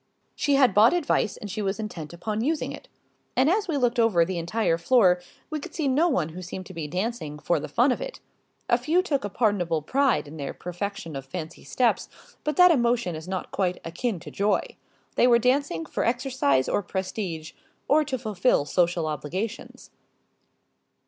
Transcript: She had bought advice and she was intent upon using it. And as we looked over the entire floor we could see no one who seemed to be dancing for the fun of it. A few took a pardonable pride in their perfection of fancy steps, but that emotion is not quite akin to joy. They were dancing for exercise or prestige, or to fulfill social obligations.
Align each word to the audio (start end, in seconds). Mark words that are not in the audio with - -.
She 0.35 0.55
had 0.55 0.73
bought 0.73 0.93
advice 0.95 1.37
and 1.37 1.47
she 1.47 1.61
was 1.61 1.79
intent 1.79 2.11
upon 2.11 2.43
using 2.43 2.71
it. 2.71 2.87
And 3.35 3.47
as 3.51 3.67
we 3.67 3.77
looked 3.77 3.99
over 3.99 4.25
the 4.25 4.39
entire 4.39 4.79
floor 4.79 5.21
we 5.51 5.59
could 5.59 5.75
see 5.75 5.87
no 5.87 6.07
one 6.09 6.29
who 6.29 6.41
seemed 6.41 6.65
to 6.65 6.73
be 6.73 6.87
dancing 6.87 7.37
for 7.37 7.59
the 7.59 7.67
fun 7.67 7.91
of 7.91 8.01
it. 8.01 8.19
A 8.67 8.79
few 8.79 9.03
took 9.03 9.23
a 9.23 9.29
pardonable 9.29 9.83
pride 9.83 10.27
in 10.27 10.37
their 10.37 10.55
perfection 10.55 11.15
of 11.15 11.27
fancy 11.27 11.63
steps, 11.63 12.09
but 12.43 12.55
that 12.55 12.71
emotion 12.71 13.13
is 13.13 13.27
not 13.27 13.51
quite 13.51 13.79
akin 13.85 14.19
to 14.21 14.31
joy. 14.31 14.61
They 15.17 15.27
were 15.27 15.37
dancing 15.37 15.85
for 15.85 16.03
exercise 16.03 16.67
or 16.67 16.81
prestige, 16.81 17.51
or 17.87 18.03
to 18.05 18.17
fulfill 18.17 18.65
social 18.65 19.05
obligations. 19.05 19.91